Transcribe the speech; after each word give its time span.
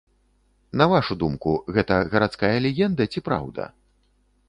На 0.81 0.87
вашу 0.93 1.17
думку, 1.25 1.53
гэта 1.77 2.01
гарадская 2.15 2.53
легенда 2.67 3.03
ці 3.15 3.27
праўда? 3.29 3.73